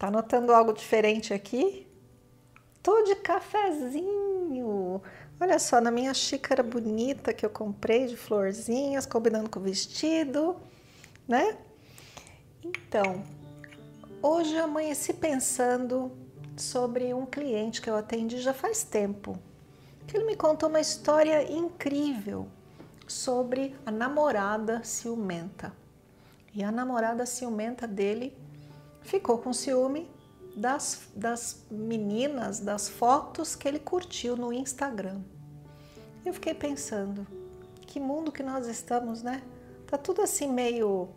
Tá 0.00 0.10
notando 0.10 0.54
algo 0.54 0.72
diferente 0.72 1.34
aqui? 1.34 1.86
Tô 2.82 3.02
de 3.02 3.16
cafezinho. 3.16 5.02
Olha 5.38 5.58
só, 5.58 5.78
na 5.78 5.90
minha 5.90 6.14
xícara 6.14 6.62
bonita 6.62 7.34
que 7.34 7.44
eu 7.44 7.50
comprei 7.50 8.06
de 8.06 8.16
florzinhas, 8.16 9.04
combinando 9.04 9.50
com 9.50 9.60
o 9.60 9.62
vestido, 9.62 10.56
né? 11.28 11.54
Então, 12.64 13.22
hoje 14.22 14.54
eu 14.54 14.64
amanheci 14.64 15.12
pensando 15.12 16.10
sobre 16.56 17.12
um 17.12 17.26
cliente 17.26 17.82
que 17.82 17.90
eu 17.90 17.96
atendi 17.96 18.40
já 18.40 18.54
faz 18.54 18.82
tempo. 18.82 19.38
Que 20.06 20.16
ele 20.16 20.24
me 20.24 20.34
contou 20.34 20.70
uma 20.70 20.80
história 20.80 21.52
incrível 21.52 22.48
sobre 23.06 23.76
a 23.84 23.90
namorada 23.90 24.82
ciumenta. 24.82 25.74
E 26.54 26.64
a 26.64 26.72
namorada 26.72 27.26
ciumenta 27.26 27.86
dele 27.86 28.34
ficou 29.02 29.38
com 29.38 29.52
ciúme 29.52 30.10
das, 30.56 31.08
das 31.14 31.64
meninas, 31.70 32.60
das 32.60 32.88
fotos 32.88 33.54
que 33.54 33.66
ele 33.66 33.78
curtiu 33.78 34.36
no 34.36 34.52
Instagram. 34.52 35.20
Eu 36.24 36.34
fiquei 36.34 36.54
pensando, 36.54 37.26
que 37.86 37.98
mundo 37.98 38.30
que 38.30 38.42
nós 38.42 38.66
estamos, 38.66 39.22
né? 39.22 39.42
Tá 39.86 39.96
tudo 39.96 40.22
assim 40.22 40.52
meio, 40.52 41.08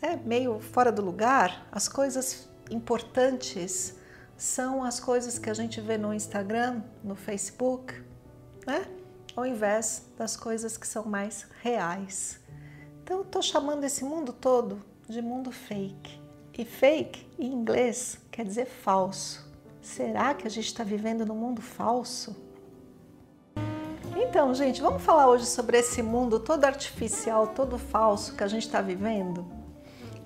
é, 0.00 0.16
meio 0.16 0.60
fora 0.60 0.90
do 0.90 1.02
lugar. 1.02 1.66
As 1.70 1.88
coisas 1.88 2.48
importantes 2.70 3.94
são 4.36 4.82
as 4.82 4.98
coisas 4.98 5.38
que 5.38 5.50
a 5.50 5.54
gente 5.54 5.80
vê 5.80 5.96
no 5.96 6.12
Instagram, 6.12 6.82
no 7.04 7.14
Facebook, 7.14 7.94
né? 8.66 8.86
Ao 9.36 9.46
invés 9.46 10.06
das 10.18 10.36
coisas 10.36 10.76
que 10.76 10.86
são 10.86 11.04
mais 11.04 11.46
reais. 11.62 12.40
Então, 13.02 13.18
eu 13.18 13.24
tô 13.24 13.42
chamando 13.42 13.84
esse 13.84 14.04
mundo 14.04 14.32
todo 14.32 14.82
de 15.08 15.20
mundo 15.20 15.50
fake. 15.50 16.21
E 16.56 16.64
fake, 16.64 17.26
em 17.38 17.52
inglês, 17.52 18.18
quer 18.30 18.44
dizer 18.44 18.66
falso. 18.66 19.50
Será 19.80 20.34
que 20.34 20.46
a 20.46 20.50
gente 20.50 20.66
está 20.66 20.84
vivendo 20.84 21.24
num 21.24 21.34
mundo 21.34 21.62
falso? 21.62 22.36
Então, 24.14 24.54
gente, 24.54 24.82
vamos 24.82 25.02
falar 25.02 25.28
hoje 25.28 25.46
sobre 25.46 25.78
esse 25.78 26.02
mundo 26.02 26.38
todo 26.38 26.64
artificial, 26.64 27.48
todo 27.48 27.78
falso 27.78 28.36
que 28.36 28.44
a 28.44 28.48
gente 28.48 28.66
está 28.66 28.82
vivendo? 28.82 29.46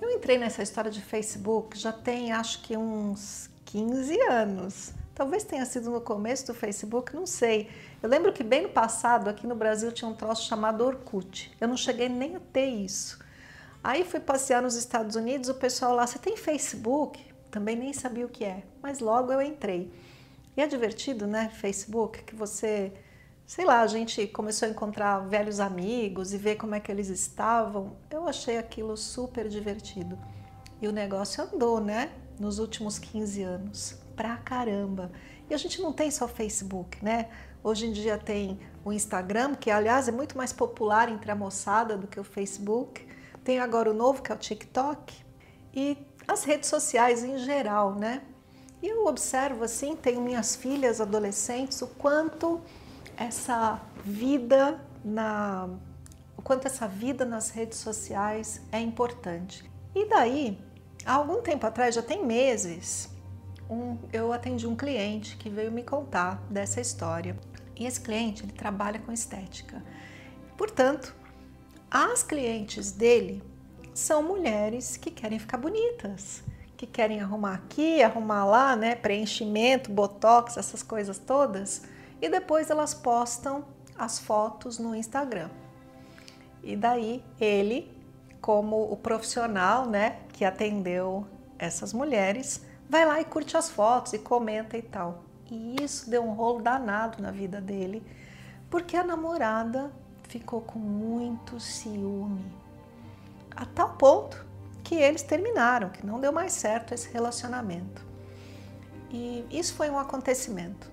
Eu 0.01 0.11
entrei 0.11 0.37
nessa 0.37 0.61
história 0.61 0.91
de 0.91 1.01
Facebook 1.01 1.77
já 1.77 1.91
tem 1.91 2.31
acho 2.31 2.61
que 2.61 2.75
uns 2.75 3.49
15 3.65 4.19
anos. 4.23 4.93
Talvez 5.15 5.43
tenha 5.43 5.65
sido 5.65 5.89
no 5.89 6.01
começo 6.01 6.47
do 6.47 6.53
Facebook, 6.53 7.15
não 7.15 7.25
sei. 7.25 7.69
Eu 8.03 8.09
lembro 8.09 8.31
que 8.31 8.43
bem 8.43 8.63
no 8.63 8.69
passado, 8.69 9.29
aqui 9.29 9.47
no 9.47 9.55
Brasil, 9.55 9.91
tinha 9.91 10.09
um 10.09 10.13
troço 10.13 10.45
chamado 10.47 10.85
Orkut. 10.85 11.51
Eu 11.59 11.67
não 11.67 11.75
cheguei 11.75 12.07
nem 12.07 12.35
a 12.35 12.39
ter 12.39 12.67
isso. 12.67 13.17
Aí 13.87 14.03
fui 14.03 14.19
passear 14.19 14.61
nos 14.61 14.75
Estados 14.75 15.15
Unidos, 15.15 15.47
o 15.47 15.53
pessoal 15.53 15.95
lá, 15.95 16.05
você 16.05 16.19
tem 16.19 16.35
Facebook? 16.35 17.23
Também 17.49 17.73
nem 17.73 17.93
sabia 17.93 18.25
o 18.25 18.29
que 18.29 18.43
é, 18.43 18.63
mas 18.83 18.99
logo 18.99 19.31
eu 19.31 19.41
entrei. 19.41 19.89
E 20.57 20.61
é 20.61 20.67
divertido, 20.67 21.25
né? 21.25 21.47
Facebook, 21.47 22.21
que 22.23 22.35
você, 22.35 22.91
sei 23.45 23.63
lá, 23.63 23.79
a 23.79 23.87
gente 23.87 24.27
começou 24.27 24.67
a 24.67 24.71
encontrar 24.71 25.19
velhos 25.19 25.61
amigos 25.61 26.33
e 26.33 26.37
ver 26.37 26.57
como 26.57 26.75
é 26.75 26.81
que 26.81 26.91
eles 26.91 27.07
estavam. 27.07 27.95
Eu 28.11 28.27
achei 28.27 28.57
aquilo 28.57 28.97
super 28.97 29.47
divertido. 29.47 30.19
E 30.81 30.87
o 30.89 30.91
negócio 30.91 31.41
andou, 31.41 31.79
né? 31.79 32.11
Nos 32.37 32.59
últimos 32.59 32.99
15 32.99 33.41
anos. 33.41 33.95
Pra 34.17 34.35
caramba. 34.35 35.13
E 35.49 35.53
a 35.53 35.57
gente 35.57 35.81
não 35.81 35.93
tem 35.93 36.11
só 36.11 36.27
Facebook, 36.27 37.01
né? 37.01 37.29
Hoje 37.63 37.85
em 37.85 37.93
dia 37.93 38.17
tem 38.17 38.59
o 38.83 38.91
Instagram, 38.91 39.55
que 39.55 39.71
aliás 39.71 40.09
é 40.09 40.11
muito 40.11 40.35
mais 40.35 40.51
popular 40.51 41.07
entre 41.07 41.31
a 41.31 41.35
moçada 41.35 41.95
do 41.95 42.05
que 42.05 42.19
o 42.19 42.23
Facebook. 42.25 43.06
Tem 43.47 43.59
agora 43.59 43.89
o 43.89 43.93
novo 43.93 44.21
que 44.21 44.29
é 44.29 44.35
o 44.35 44.37
TikTok 44.37 45.15
e 45.73 45.97
as 46.27 46.43
redes 46.43 46.67
sociais 46.67 47.23
em 47.23 47.37
geral, 47.37 47.95
né? 47.95 48.21
E 48.83 48.89
eu 48.89 49.05
observo 49.05 49.63
assim, 49.63 49.95
tenho 49.95 50.19
minhas 50.19 50.53
filhas 50.53 50.99
adolescentes, 50.99 51.81
o 51.81 51.87
quanto 51.87 52.59
essa 53.15 53.79
vida 54.03 54.81
na 55.01 55.69
o 56.35 56.41
quanto 56.41 56.65
essa 56.67 56.89
vida 56.89 57.23
nas 57.23 57.49
redes 57.49 57.77
sociais 57.77 58.61
é 58.69 58.81
importante. 58.81 59.63
E 59.95 60.09
daí, 60.09 60.59
há 61.05 61.13
algum 61.13 61.41
tempo 61.41 61.65
atrás, 61.65 61.95
já 61.95 62.01
tem 62.01 62.25
meses, 62.25 63.09
um, 63.69 63.97
eu 64.11 64.33
atendi 64.33 64.67
um 64.67 64.75
cliente 64.75 65.37
que 65.37 65.49
veio 65.49 65.71
me 65.71 65.83
contar 65.83 66.43
dessa 66.49 66.81
história. 66.81 67.33
E 67.77 67.85
esse 67.85 68.01
cliente, 68.01 68.43
ele 68.43 68.51
trabalha 68.51 68.99
com 68.99 69.09
estética. 69.09 69.81
Portanto, 70.57 71.15
as 71.89 72.21
clientes 72.23 72.91
dele 72.91 73.41
são 73.93 74.21
mulheres 74.21 74.97
que 74.97 75.09
querem 75.09 75.39
ficar 75.39 75.57
bonitas, 75.57 76.43
que 76.75 76.85
querem 76.85 77.21
arrumar 77.21 77.55
aqui, 77.55 78.03
arrumar 78.03 78.45
lá, 78.45 78.75
né? 78.75 78.95
Preenchimento, 78.95 79.91
botox, 79.91 80.57
essas 80.57 80.83
coisas 80.83 81.17
todas. 81.17 81.83
E 82.21 82.29
depois 82.29 82.69
elas 82.69 82.93
postam 82.93 83.65
as 83.97 84.19
fotos 84.19 84.77
no 84.77 84.93
Instagram. 84.93 85.49
E 86.61 86.75
daí 86.75 87.23
ele, 87.39 87.91
como 88.41 88.91
o 88.91 88.97
profissional, 88.97 89.85
né, 89.85 90.19
que 90.33 90.43
atendeu 90.45 91.25
essas 91.57 91.93
mulheres, 91.93 92.63
vai 92.89 93.05
lá 93.05 93.19
e 93.19 93.25
curte 93.25 93.57
as 93.57 93.69
fotos 93.69 94.13
e 94.13 94.19
comenta 94.19 94.77
e 94.77 94.81
tal. 94.81 95.23
E 95.49 95.81
isso 95.81 96.09
deu 96.09 96.23
um 96.23 96.33
rolo 96.33 96.61
danado 96.61 97.21
na 97.21 97.31
vida 97.31 97.61
dele, 97.61 98.03
porque 98.69 98.97
a 98.97 99.03
namorada 99.03 99.91
ficou 100.27 100.61
com 100.61 100.79
muito 100.79 101.59
ciúme, 101.59 102.45
a 103.55 103.65
tal 103.65 103.93
ponto 103.93 104.45
que 104.83 104.95
eles 104.95 105.23
terminaram, 105.23 105.89
que 105.89 106.05
não 106.05 106.19
deu 106.19 106.31
mais 106.31 106.53
certo 106.53 106.93
esse 106.93 107.09
relacionamento. 107.11 108.05
E 109.09 109.45
isso 109.49 109.73
foi 109.73 109.89
um 109.89 109.97
acontecimento. 109.97 110.91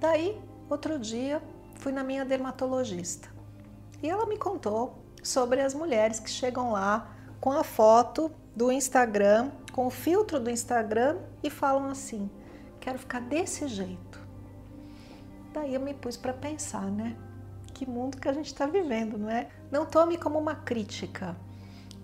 Daí, 0.00 0.40
outro 0.68 0.98
dia, 0.98 1.42
fui 1.76 1.92
na 1.92 2.02
minha 2.02 2.24
dermatologista 2.24 3.28
e 4.02 4.08
ela 4.08 4.26
me 4.26 4.36
contou 4.36 4.98
sobre 5.22 5.60
as 5.60 5.74
mulheres 5.74 6.20
que 6.20 6.30
chegam 6.30 6.72
lá 6.72 7.10
com 7.40 7.52
a 7.52 7.64
foto 7.64 8.30
do 8.54 8.70
Instagram, 8.70 9.50
com 9.72 9.86
o 9.86 9.90
filtro 9.90 10.38
do 10.40 10.50
Instagram 10.50 11.18
e 11.42 11.50
falam 11.50 11.88
assim: 11.88 12.30
quero 12.80 12.98
ficar 12.98 13.20
desse 13.20 13.66
jeito. 13.68 14.20
Daí 15.52 15.74
eu 15.74 15.80
me 15.80 15.94
pus 15.94 16.16
para 16.16 16.32
pensar, 16.32 16.84
né? 16.90 17.16
Que 17.76 17.84
mundo 17.84 18.16
que 18.16 18.26
a 18.26 18.32
gente 18.32 18.46
está 18.46 18.64
vivendo, 18.64 19.18
não 19.18 19.28
é? 19.28 19.48
Não 19.70 19.84
tome 19.84 20.16
como 20.16 20.38
uma 20.38 20.54
crítica, 20.54 21.36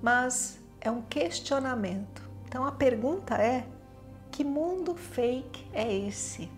mas 0.03 0.59
é 0.78 0.91
um 0.91 1.00
questionamento. 1.00 2.28
Então 2.47 2.66
a 2.66 2.72
pergunta 2.72 3.37
é: 3.37 3.66
que 4.31 4.44
mundo 4.44 4.94
fake 4.94 5.66
é 5.72 5.91
esse? 5.91 6.50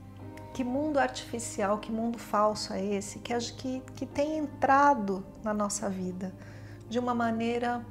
Que 0.53 0.65
mundo 0.65 0.99
artificial, 0.99 1.79
que 1.79 1.93
mundo 1.93 2.19
falso 2.19 2.73
é 2.73 2.85
esse 2.85 3.21
que, 3.21 3.37
que, 3.53 3.81
que 3.95 4.05
tem 4.05 4.37
entrado 4.39 5.25
na 5.45 5.55
nossa 5.55 5.89
vida 5.89 6.35
de 6.89 6.99
uma 6.99 7.15
maneira, 7.15 7.87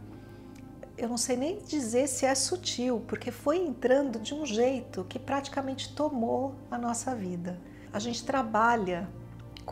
eu 0.97 1.07
não 1.07 1.17
sei 1.17 1.37
nem 1.37 1.57
dizer 1.59 2.07
se 2.07 2.25
é 2.25 2.35
sutil, 2.35 3.01
porque 3.07 3.31
foi 3.31 3.59
entrando 3.59 4.19
de 4.19 4.33
um 4.33 4.45
jeito 4.45 5.05
que 5.05 5.17
praticamente 5.17 5.95
tomou 5.95 6.55
a 6.69 6.77
nossa 6.77 7.15
vida. 7.15 7.59
A 7.93 7.99
gente 7.99 8.25
trabalha 8.25 9.09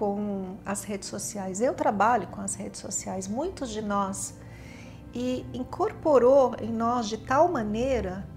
com 0.01 0.57
as 0.65 0.83
redes 0.83 1.07
sociais. 1.07 1.61
Eu 1.61 1.75
trabalho 1.75 2.25
com 2.29 2.41
as 2.41 2.55
redes 2.55 2.81
sociais, 2.81 3.27
muitos 3.27 3.69
de 3.69 3.83
nós, 3.83 4.33
e 5.13 5.45
incorporou 5.53 6.55
em 6.59 6.71
nós 6.71 7.07
de 7.07 7.19
tal 7.19 7.47
maneira 7.47 8.27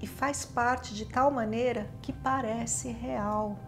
e 0.00 0.06
faz 0.06 0.44
parte 0.44 0.94
de 0.94 1.04
tal 1.06 1.28
maneira 1.32 1.90
que 2.02 2.12
parece 2.12 2.92
real. 2.92 3.58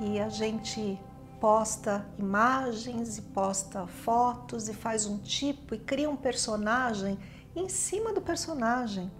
E 0.00 0.18
a 0.18 0.30
gente 0.30 0.98
posta 1.38 2.06
imagens 2.18 3.18
e 3.18 3.22
posta 3.22 3.86
fotos 3.86 4.70
e 4.70 4.72
faz 4.72 5.04
um 5.04 5.18
tipo 5.18 5.74
e 5.74 5.78
cria 5.78 6.08
um 6.08 6.16
personagem 6.16 7.18
em 7.54 7.68
cima 7.68 8.10
do 8.10 8.22
personagem. 8.22 9.12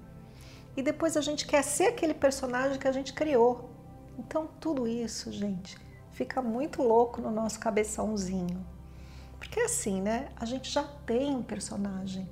E 0.74 0.82
depois 0.82 1.14
a 1.18 1.20
gente 1.20 1.46
quer 1.46 1.62
ser 1.62 1.88
aquele 1.88 2.14
personagem 2.14 2.78
que 2.78 2.88
a 2.88 2.92
gente 2.92 3.12
criou. 3.12 3.68
Então, 4.18 4.48
tudo 4.58 4.88
isso, 4.88 5.30
gente, 5.30 5.76
fica 6.12 6.40
muito 6.40 6.82
louco 6.82 7.20
no 7.20 7.30
nosso 7.30 7.58
cabeçãozinho. 7.58 8.64
Porque 9.38 9.60
assim, 9.60 10.00
né? 10.00 10.28
A 10.36 10.44
gente 10.44 10.70
já 10.70 10.84
tem 11.04 11.34
um 11.34 11.42
personagem. 11.42 12.28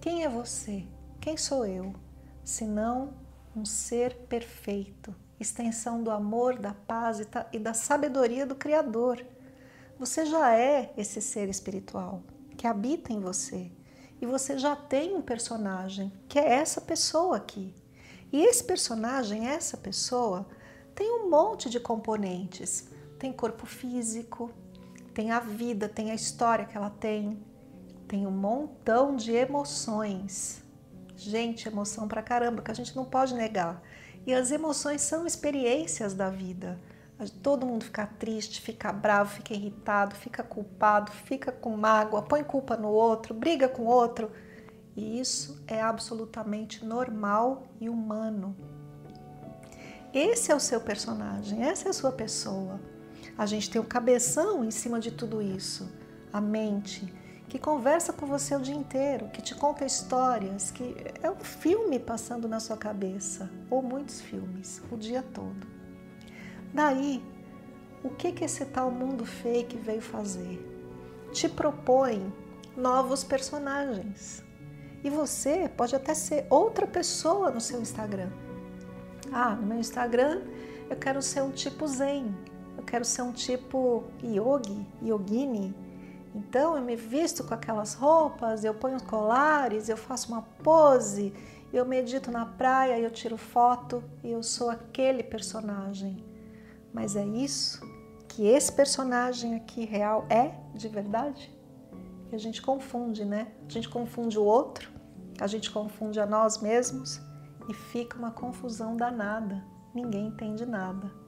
Quem 0.00 0.24
é 0.24 0.28
você? 0.28 0.86
Quem 1.20 1.36
sou 1.36 1.66
eu? 1.66 1.94
Se 2.42 2.64
não 2.64 3.12
um 3.54 3.64
ser 3.64 4.14
perfeito, 4.28 5.14
extensão 5.38 6.02
do 6.02 6.10
amor, 6.10 6.58
da 6.58 6.72
paz 6.72 7.20
e 7.52 7.58
da 7.58 7.74
sabedoria 7.74 8.46
do 8.46 8.54
Criador. 8.54 9.24
Você 9.98 10.24
já 10.24 10.56
é 10.56 10.92
esse 10.96 11.20
ser 11.20 11.48
espiritual 11.48 12.22
que 12.56 12.66
habita 12.66 13.12
em 13.12 13.20
você 13.20 13.70
e 14.20 14.26
você 14.26 14.58
já 14.58 14.76
tem 14.76 15.14
um 15.14 15.22
personagem 15.22 16.12
que 16.28 16.38
é 16.38 16.54
essa 16.54 16.80
pessoa 16.80 17.36
aqui. 17.36 17.74
E 18.32 18.44
esse 18.44 18.62
personagem, 18.62 19.48
essa 19.48 19.76
pessoa, 19.76 20.46
tem 20.94 21.10
um 21.10 21.28
monte 21.28 21.68
de 21.68 21.80
componentes. 21.80 22.88
Tem 23.20 23.30
corpo 23.34 23.66
físico, 23.66 24.50
tem 25.12 25.30
a 25.30 25.40
vida, 25.40 25.90
tem 25.90 26.10
a 26.10 26.14
história 26.14 26.64
que 26.64 26.74
ela 26.74 26.88
tem, 26.88 27.38
tem 28.08 28.26
um 28.26 28.30
montão 28.30 29.14
de 29.14 29.30
emoções. 29.32 30.64
Gente, 31.14 31.68
emoção 31.68 32.08
pra 32.08 32.22
caramba, 32.22 32.62
que 32.62 32.70
a 32.70 32.74
gente 32.74 32.96
não 32.96 33.04
pode 33.04 33.34
negar. 33.34 33.82
E 34.26 34.32
as 34.32 34.50
emoções 34.50 35.02
são 35.02 35.26
experiências 35.26 36.14
da 36.14 36.30
vida. 36.30 36.80
Todo 37.42 37.66
mundo 37.66 37.84
fica 37.84 38.06
triste, 38.06 38.62
fica 38.62 38.90
bravo, 38.90 39.34
fica 39.34 39.52
irritado, 39.52 40.14
fica 40.14 40.42
culpado, 40.42 41.12
fica 41.12 41.52
com 41.52 41.76
mágoa, 41.76 42.22
põe 42.22 42.42
culpa 42.42 42.74
no 42.74 42.88
outro, 42.88 43.34
briga 43.34 43.68
com 43.68 43.82
o 43.82 43.86
outro. 43.86 44.32
E 44.96 45.20
isso 45.20 45.62
é 45.66 45.82
absolutamente 45.82 46.86
normal 46.86 47.64
e 47.78 47.90
humano. 47.90 48.56
Esse 50.14 50.50
é 50.50 50.56
o 50.56 50.60
seu 50.60 50.80
personagem, 50.80 51.62
essa 51.62 51.88
é 51.88 51.90
a 51.90 51.92
sua 51.92 52.12
pessoa. 52.12 52.80
A 53.36 53.46
gente 53.46 53.70
tem 53.70 53.80
o 53.80 53.84
cabeção 53.84 54.64
em 54.64 54.70
cima 54.70 55.00
de 55.00 55.10
tudo 55.10 55.40
isso, 55.40 55.90
a 56.32 56.40
mente, 56.40 57.12
que 57.48 57.58
conversa 57.58 58.12
com 58.12 58.26
você 58.26 58.54
o 58.54 58.60
dia 58.60 58.74
inteiro, 58.74 59.28
que 59.28 59.42
te 59.42 59.54
conta 59.54 59.84
histórias, 59.84 60.70
que 60.70 60.94
é 61.22 61.30
um 61.30 61.40
filme 61.40 61.98
passando 61.98 62.46
na 62.46 62.60
sua 62.60 62.76
cabeça, 62.76 63.50
ou 63.68 63.82
muitos 63.82 64.20
filmes, 64.20 64.80
o 64.90 64.96
dia 64.96 65.22
todo. 65.22 65.66
Daí, 66.72 67.22
o 68.04 68.10
que 68.10 68.30
que 68.32 68.44
esse 68.44 68.64
tal 68.66 68.90
mundo 68.90 69.26
fake 69.26 69.76
veio 69.76 70.00
fazer? 70.00 70.64
Te 71.32 71.48
propõe 71.48 72.32
novos 72.76 73.24
personagens. 73.24 74.44
E 75.02 75.10
você 75.10 75.68
pode 75.76 75.96
até 75.96 76.14
ser 76.14 76.46
outra 76.48 76.86
pessoa 76.86 77.50
no 77.50 77.60
seu 77.60 77.80
Instagram. 77.80 78.30
Ah, 79.32 79.54
no 79.54 79.66
meu 79.66 79.78
Instagram 79.78 80.42
eu 80.88 80.96
quero 80.96 81.22
ser 81.22 81.42
um 81.42 81.50
tipo 81.50 81.86
zen, 81.86 82.34
quero 82.90 83.04
ser 83.04 83.22
um 83.22 83.32
tipo 83.32 84.02
yogi, 84.22 84.84
yogini. 85.00 85.72
Então 86.34 86.76
eu 86.76 86.82
me 86.82 86.96
visto 86.96 87.44
com 87.44 87.54
aquelas 87.54 87.94
roupas, 87.94 88.64
eu 88.64 88.74
ponho 88.74 89.00
colares, 89.04 89.88
eu 89.88 89.96
faço 89.96 90.32
uma 90.32 90.42
pose, 90.42 91.32
eu 91.72 91.86
medito 91.86 92.32
na 92.32 92.44
praia, 92.44 92.98
eu 92.98 93.10
tiro 93.10 93.36
foto 93.36 94.02
e 94.24 94.32
eu 94.32 94.42
sou 94.42 94.70
aquele 94.70 95.22
personagem. 95.22 96.24
Mas 96.92 97.14
é 97.14 97.24
isso 97.24 97.80
que 98.28 98.46
esse 98.46 98.72
personagem 98.72 99.54
aqui 99.54 99.84
real 99.84 100.26
é 100.28 100.52
de 100.74 100.88
verdade? 100.88 101.54
E 102.32 102.34
a 102.34 102.38
gente 102.38 102.60
confunde, 102.60 103.24
né? 103.24 103.52
A 103.68 103.72
gente 103.72 103.88
confunde 103.88 104.36
o 104.36 104.44
outro, 104.44 104.90
a 105.40 105.46
gente 105.46 105.70
confunde 105.70 106.18
a 106.18 106.26
nós 106.26 106.60
mesmos 106.60 107.20
e 107.68 107.74
fica 107.74 108.18
uma 108.18 108.32
confusão 108.32 108.96
danada. 108.96 109.64
Ninguém 109.94 110.26
entende 110.26 110.66
nada. 110.66 111.19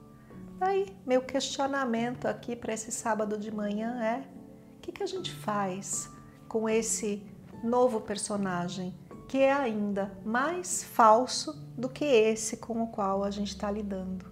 Daí, 0.59 0.95
meu 1.05 1.21
questionamento 1.21 2.27
aqui 2.27 2.55
para 2.55 2.73
esse 2.73 2.91
sábado 2.91 3.37
de 3.37 3.51
manhã 3.51 4.01
é: 4.03 4.23
o 4.77 4.81
que, 4.81 4.91
que 4.91 5.03
a 5.03 5.07
gente 5.07 5.31
faz 5.31 6.09
com 6.47 6.69
esse 6.69 7.23
novo 7.63 8.01
personagem 8.01 8.93
que 9.27 9.39
é 9.39 9.51
ainda 9.51 10.11
mais 10.23 10.83
falso 10.83 11.53
do 11.75 11.89
que 11.89 12.05
esse 12.05 12.57
com 12.57 12.83
o 12.83 12.87
qual 12.87 13.23
a 13.23 13.31
gente 13.31 13.49
está 13.49 13.71
lidando? 13.71 14.25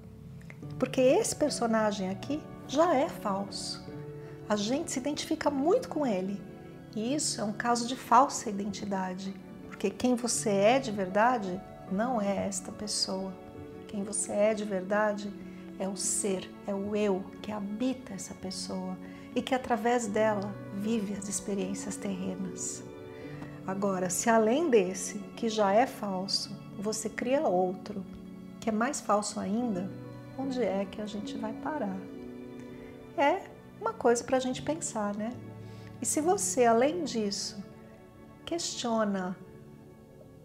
Porque 0.77 1.01
esse 1.01 1.35
personagem 1.35 2.09
aqui 2.09 2.41
já 2.67 2.95
é 2.95 3.09
falso. 3.09 3.83
A 4.47 4.55
gente 4.55 4.91
se 4.91 4.99
identifica 4.99 5.49
muito 5.49 5.89
com 5.89 6.05
ele. 6.05 6.41
E 6.95 7.15
isso 7.15 7.39
é 7.39 7.43
um 7.43 7.53
caso 7.53 7.87
de 7.87 7.95
falsa 7.95 8.49
identidade, 8.49 9.33
porque 9.67 9.89
quem 9.89 10.13
você 10.13 10.49
é 10.49 10.79
de 10.79 10.91
verdade 10.91 11.59
não 11.91 12.21
é 12.21 12.47
esta 12.47 12.71
pessoa. 12.71 13.33
Quem 13.87 14.03
você 14.03 14.31
é 14.31 14.53
de 14.53 14.65
verdade 14.65 15.33
é 15.49 15.50
o 15.87 15.95
ser, 15.95 16.49
é 16.67 16.73
o 16.73 16.95
eu 16.95 17.23
que 17.41 17.51
habita 17.51 18.13
essa 18.13 18.33
pessoa 18.33 18.97
e 19.35 19.41
que 19.41 19.55
através 19.55 20.07
dela 20.07 20.53
vive 20.75 21.13
as 21.13 21.27
experiências 21.27 21.95
terrenas. 21.95 22.83
Agora, 23.65 24.09
se 24.09 24.29
além 24.29 24.69
desse, 24.69 25.19
que 25.35 25.47
já 25.47 25.71
é 25.73 25.85
falso, 25.85 26.55
você 26.77 27.09
cria 27.09 27.41
outro, 27.41 28.03
que 28.59 28.69
é 28.69 28.71
mais 28.71 28.99
falso 28.99 29.39
ainda, 29.39 29.89
onde 30.37 30.61
é 30.63 30.85
que 30.85 31.01
a 31.01 31.05
gente 31.05 31.37
vai 31.37 31.53
parar? 31.53 31.97
É 33.17 33.43
uma 33.79 33.93
coisa 33.93 34.23
para 34.23 34.37
a 34.37 34.39
gente 34.39 34.61
pensar, 34.61 35.15
né? 35.15 35.31
E 36.01 36.05
se 36.05 36.19
você, 36.21 36.65
além 36.65 37.03
disso, 37.03 37.63
questiona 38.45 39.37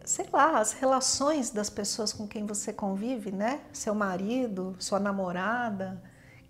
sei 0.07 0.27
lá, 0.33 0.61
as 0.61 0.73
relações 0.73 1.51
das 1.51 1.69
pessoas 1.69 2.13
com 2.13 2.29
quem 2.29 2.47
você 2.47 2.73
convive, 2.73 3.33
né? 3.33 3.61
Seu 3.73 3.95
marido, 3.95 4.77
sua 4.79 5.01
namorada, 5.01 6.01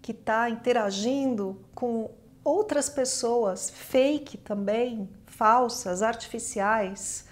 que 0.02 0.12
está 0.12 0.50
interagindo 0.50 1.64
com 1.74 2.10
outras 2.44 2.90
pessoas, 2.90 3.70
fake 3.70 4.36
também, 4.36 5.08
falsas, 5.24 6.02
artificiais, 6.02 7.26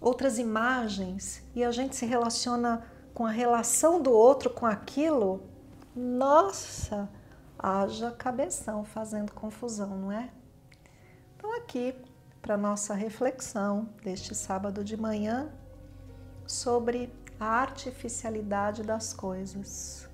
outras 0.00 0.38
imagens, 0.38 1.42
e 1.54 1.62
a 1.62 1.70
gente 1.70 1.94
se 1.96 2.06
relaciona 2.06 2.84
com 3.12 3.26
a 3.26 3.30
relação 3.30 4.00
do 4.00 4.10
outro 4.10 4.48
com 4.48 4.64
aquilo, 4.64 5.42
nossa, 5.94 7.10
haja 7.58 8.10
cabeção 8.10 8.84
fazendo 8.84 9.32
confusão, 9.32 9.98
não 9.98 10.10
é? 10.10 10.30
Então 11.36 11.54
aqui 11.58 11.94
para 12.42 12.56
nossa 12.56 12.92
reflexão 12.92 13.88
deste 14.02 14.34
sábado 14.34 14.82
de 14.82 14.96
manhã 14.96 15.48
sobre 16.44 17.14
a 17.38 17.46
artificialidade 17.46 18.82
das 18.82 19.12
coisas. 19.12 20.08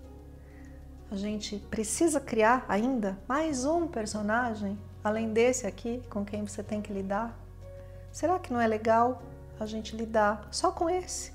A 1.11 1.17
gente 1.17 1.59
precisa 1.71 2.21
criar 2.21 2.67
ainda 2.69 3.19
mais 3.27 3.65
um 3.65 3.89
personagem 3.89 4.79
além 5.03 5.33
desse 5.33 5.67
aqui 5.67 6.03
com 6.11 6.23
quem 6.23 6.47
você 6.47 6.63
tem 6.63 6.83
que 6.83 6.93
lidar? 6.93 7.35
Será 8.13 8.39
que 8.39 8.53
não 8.53 8.61
é 8.61 8.67
legal 8.67 9.23
a 9.59 9.65
gente 9.65 9.97
lidar 9.97 10.49
só 10.51 10.71
com 10.71 10.91
esse 10.91 11.33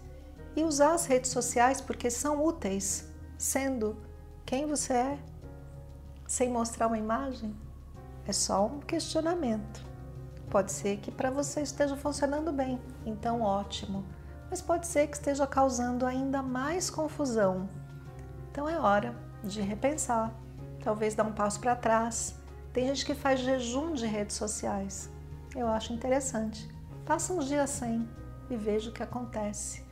e 0.55 0.63
usar 0.63 0.93
as 0.93 1.07
redes 1.07 1.31
sociais 1.31 1.81
porque 1.81 2.11
são 2.11 2.45
úteis, 2.45 3.09
sendo 3.35 3.97
quem 4.45 4.67
você 4.67 4.93
é, 4.93 5.19
sem 6.27 6.51
mostrar 6.51 6.85
uma 6.85 6.99
imagem? 6.99 7.55
É 8.27 8.31
só 8.31 8.67
um 8.67 8.79
questionamento. 8.79 9.92
Pode 10.53 10.71
ser 10.71 10.97
que 10.97 11.09
para 11.09 11.31
você 11.31 11.61
esteja 11.61 11.97
funcionando 11.97 12.51
bem, 12.51 12.79
então 13.07 13.41
ótimo. 13.41 14.05
Mas 14.51 14.61
pode 14.61 14.85
ser 14.85 15.07
que 15.07 15.17
esteja 15.17 15.47
causando 15.47 16.05
ainda 16.05 16.43
mais 16.43 16.91
confusão. 16.91 17.67
Então 18.51 18.69
é 18.69 18.79
hora 18.79 19.15
de 19.43 19.61
repensar, 19.61 20.31
talvez 20.83 21.15
dar 21.15 21.23
um 21.23 21.33
passo 21.33 21.59
para 21.59 21.75
trás. 21.75 22.35
Tem 22.71 22.85
gente 22.85 23.03
que 23.03 23.15
faz 23.15 23.39
jejum 23.39 23.93
de 23.93 24.05
redes 24.05 24.35
sociais. 24.35 25.09
Eu 25.55 25.67
acho 25.67 25.91
interessante. 25.91 26.69
Passa 27.03 27.33
uns 27.33 27.47
dias 27.47 27.71
sem 27.71 28.07
e 28.47 28.55
veja 28.55 28.91
o 28.91 28.93
que 28.93 29.01
acontece. 29.01 29.83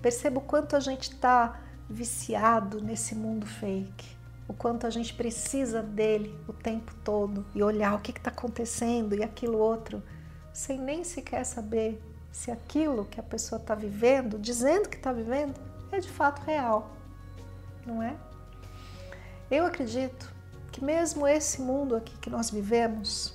Perceba 0.00 0.38
o 0.38 0.44
quanto 0.44 0.76
a 0.76 0.80
gente 0.80 1.12
está 1.12 1.60
viciado 1.90 2.82
nesse 2.82 3.14
mundo 3.14 3.44
fake 3.44 4.15
o 4.48 4.54
quanto 4.54 4.86
a 4.86 4.90
gente 4.90 5.12
precisa 5.14 5.82
dele 5.82 6.38
o 6.46 6.52
tempo 6.52 6.94
todo 7.04 7.44
e 7.54 7.62
olhar 7.62 7.94
o 7.94 8.00
que 8.00 8.10
está 8.10 8.30
acontecendo 8.30 9.14
e 9.14 9.22
aquilo 9.22 9.58
outro, 9.58 10.02
sem 10.52 10.78
nem 10.78 11.04
sequer 11.04 11.44
saber 11.44 12.00
se 12.30 12.50
aquilo 12.50 13.06
que 13.06 13.18
a 13.18 13.22
pessoa 13.22 13.60
está 13.60 13.74
vivendo, 13.74 14.38
dizendo 14.38 14.88
que 14.88 14.96
está 14.96 15.12
vivendo, 15.12 15.58
é 15.90 15.98
de 15.98 16.08
fato 16.08 16.42
real, 16.42 16.94
não 17.86 18.02
é? 18.02 18.16
Eu 19.50 19.64
acredito 19.64 20.32
que 20.70 20.84
mesmo 20.84 21.26
esse 21.26 21.60
mundo 21.62 21.96
aqui 21.96 22.16
que 22.18 22.28
nós 22.28 22.50
vivemos, 22.50 23.34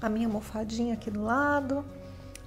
a 0.00 0.08
minha 0.08 0.26
almofadinha 0.26 0.94
aqui 0.94 1.10
do 1.10 1.22
lado, 1.22 1.84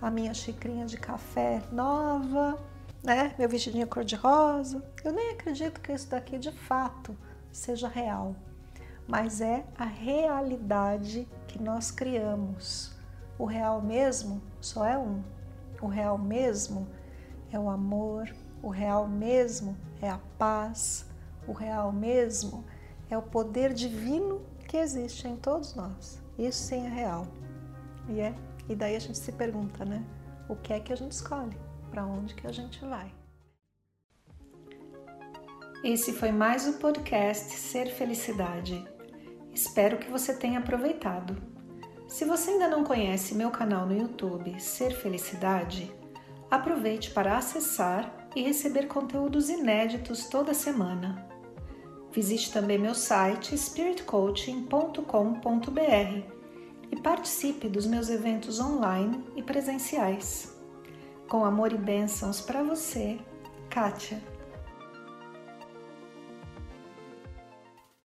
a 0.01 0.11
minha 0.11 0.33
xicrinha 0.33 0.85
de 0.85 0.97
café 0.97 1.61
nova, 1.71 2.59
né? 3.01 3.33
Meu 3.39 3.47
vestidinho 3.47 3.87
cor-de-rosa. 3.87 4.83
Eu 5.03 5.13
nem 5.13 5.31
acredito 5.31 5.79
que 5.79 5.93
isso 5.93 6.09
daqui 6.09 6.37
de 6.37 6.51
fato 6.51 7.15
seja 7.55 7.87
real, 7.87 8.35
mas 9.07 9.39
é 9.39 9.65
a 9.77 9.85
realidade 9.85 11.27
que 11.47 11.61
nós 11.61 11.89
criamos. 11.89 12.93
O 13.37 13.45
real 13.45 13.81
mesmo 13.81 14.41
só 14.59 14.85
é 14.85 14.97
um. 14.97 15.23
O 15.81 15.87
real 15.87 16.17
mesmo 16.17 16.87
é 17.51 17.59
o 17.59 17.69
amor, 17.69 18.33
o 18.61 18.69
real 18.69 19.07
mesmo 19.07 19.77
é 20.01 20.09
a 20.09 20.19
paz, 20.37 21.05
o 21.47 21.53
real 21.53 21.91
mesmo 21.91 22.65
é 23.09 23.17
o 23.17 23.21
poder 23.21 23.73
divino 23.73 24.41
que 24.67 24.77
existe 24.77 25.27
em 25.27 25.35
todos 25.37 25.75
nós. 25.75 26.21
Isso 26.37 26.63
sim 26.63 26.85
é 26.85 26.89
real. 26.89 27.27
E 28.09 28.19
é, 28.19 28.35
e 28.67 28.75
daí 28.75 28.95
a 28.95 28.99
gente 28.99 29.17
se 29.17 29.31
pergunta, 29.31 29.85
né? 29.85 30.03
O 30.49 30.55
que 30.55 30.73
é 30.73 30.79
que 30.79 30.91
a 30.91 30.95
gente 30.95 31.13
escolhe? 31.13 31.57
Para 31.89 32.05
onde 32.05 32.35
que 32.35 32.47
a 32.47 32.51
gente 32.51 32.83
vai? 32.83 33.11
Esse 35.83 36.13
foi 36.13 36.31
mais 36.31 36.67
o 36.67 36.73
podcast 36.73 37.53
Ser 37.53 37.87
Felicidade. 37.87 38.83
Espero 39.53 39.97
que 39.97 40.09
você 40.09 40.33
tenha 40.33 40.59
aproveitado. 40.59 41.35
Se 42.07 42.25
você 42.25 42.51
ainda 42.51 42.67
não 42.67 42.83
conhece 42.83 43.35
meu 43.35 43.51
canal 43.51 43.85
no 43.85 43.95
YouTube 43.95 44.59
Ser 44.59 44.91
Felicidade, 44.91 45.93
aproveite 46.49 47.11
para 47.11 47.37
acessar 47.37 48.29
e 48.35 48.41
receber 48.41 48.87
conteúdos 48.87 49.49
inéditos 49.49 50.25
toda 50.25 50.53
semana. 50.53 51.27
Visite 52.11 52.51
também 52.51 52.77
meu 52.77 52.95
site 52.95 53.57
spiritcoaching.com.br 53.57 56.35
e 56.91 57.01
participe 57.01 57.67
dos 57.67 57.85
meus 57.85 58.09
eventos 58.09 58.59
online 58.59 59.23
e 59.35 59.43
presenciais. 59.43 60.55
Com 61.27 61.43
amor 61.43 61.73
e 61.73 61.77
bênçãos 61.77 62.41
para 62.41 62.63
você, 62.63 63.19
Kátia. 63.69 64.34